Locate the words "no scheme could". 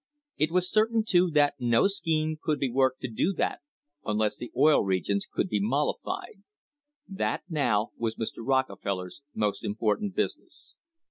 1.59-2.57